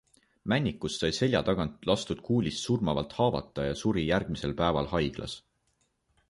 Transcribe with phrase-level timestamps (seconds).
[0.51, 5.37] Männikus sai selja tagant lastud kuulist surmavalt haavata ja suri järgmisel päeval haiglas.